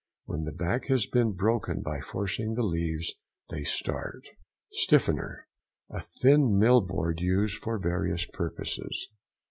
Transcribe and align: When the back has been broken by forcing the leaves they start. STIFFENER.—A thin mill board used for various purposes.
When 0.25 0.45
the 0.45 0.51
back 0.51 0.87
has 0.87 1.05
been 1.05 1.33
broken 1.33 1.81
by 1.83 2.01
forcing 2.01 2.55
the 2.55 2.63
leaves 2.63 3.13
they 3.51 3.61
start. 3.63 4.29
STIFFENER.—A 4.71 6.01
thin 6.19 6.57
mill 6.57 6.81
board 6.81 7.21
used 7.21 7.57
for 7.59 7.77
various 7.77 8.25
purposes. 8.25 9.09